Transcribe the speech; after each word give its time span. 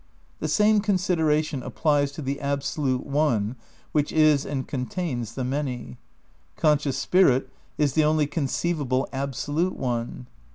The 0.39 0.47
same 0.47 0.79
consideration 0.79 1.61
applies 1.61 2.11
to 2.13 2.23
the 2.23 2.39
absolute 2.41 3.05
One 3.05 3.55
which 3.91 4.11
is 4.11 4.47
and 4.47 4.67
contains 4.67 5.35
the 5.35 5.43
Many. 5.43 5.99
Conscious 6.55 6.97
Spirit 6.97 7.51
is 7.77 7.93
the 7.93 8.03
only 8.03 8.25
conceivable 8.25 9.07
absolute 9.13 9.75
One. 9.77 10.25